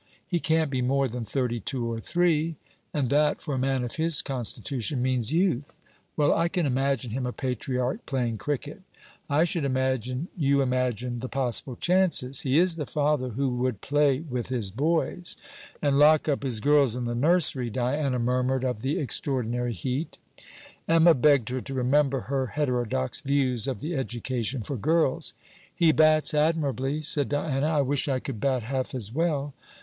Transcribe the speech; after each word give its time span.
'He 0.27 0.39
can't 0.39 0.71
be 0.71 0.81
more 0.81 1.07
than 1.07 1.25
thirty 1.25 1.59
two 1.59 1.85
or 1.85 1.99
three; 1.99 2.55
and 2.91 3.11
that, 3.11 3.39
for 3.39 3.53
a 3.53 3.59
man 3.59 3.83
of 3.83 3.97
his 3.97 4.23
constitution, 4.23 4.99
means 4.99 5.31
youth.' 5.31 5.77
'Well, 6.17 6.33
I 6.33 6.47
can 6.47 6.65
imagine 6.65 7.11
him 7.11 7.27
a 7.27 7.31
patriarch 7.31 8.03
playing 8.07 8.37
cricket.' 8.37 8.81
'I 9.29 9.43
should 9.43 9.63
imagine 9.63 10.27
you 10.35 10.63
imagine 10.63 11.19
the 11.19 11.29
possible 11.29 11.75
chances. 11.75 12.41
He 12.41 12.57
is 12.57 12.77
the 12.77 12.87
father 12.87 13.29
who 13.29 13.49
would 13.57 13.81
play 13.81 14.21
with 14.21 14.49
his 14.49 14.71
boys.' 14.71 15.37
'And 15.83 15.99
lock 15.99 16.27
up 16.27 16.41
his 16.41 16.61
girls 16.61 16.95
in 16.95 17.03
the 17.05 17.13
nursery.' 17.13 17.69
Diana 17.69 18.17
murmured 18.17 18.63
of 18.63 18.81
the 18.81 18.97
extraordinary 18.97 19.73
heat. 19.73 20.17
Emma 20.87 21.13
begged 21.13 21.49
her 21.49 21.61
to 21.61 21.73
remember 21.75 22.21
her 22.21 22.47
heterodox 22.47 23.21
views 23.21 23.67
of 23.67 23.81
the 23.81 23.93
education 23.95 24.63
for 24.63 24.77
girls. 24.77 25.35
'He 25.75 25.91
bats 25.91 26.33
admirably,' 26.33 27.03
said 27.03 27.29
Diana. 27.29 27.67
'I 27.67 27.81
wish 27.81 28.07
I 28.07 28.17
could 28.17 28.39
bat 28.39 28.63
half 28.63 28.95
as 28.95 29.13
well.' 29.13 29.53